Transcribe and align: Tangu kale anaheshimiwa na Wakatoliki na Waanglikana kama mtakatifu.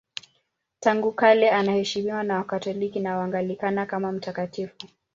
Tangu 0.79 1.11
kale 1.11 1.51
anaheshimiwa 1.51 2.23
na 2.23 2.35
Wakatoliki 2.35 2.99
na 2.99 3.17
Waanglikana 3.17 3.85
kama 3.85 4.11
mtakatifu. 4.11 4.75